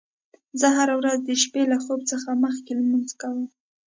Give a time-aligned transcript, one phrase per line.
[0.59, 3.45] زه هره ورځ د شپې له خوب څخه مخکې لمونځ کوم